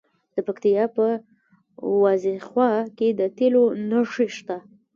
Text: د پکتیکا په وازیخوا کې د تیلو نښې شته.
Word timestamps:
د 0.35 0.37
پکتیکا 0.47 0.85
په 0.95 1.05
وازیخوا 2.03 2.71
کې 2.97 3.07
د 3.19 3.21
تیلو 3.37 3.63
نښې 3.89 4.27
شته. 4.37 4.57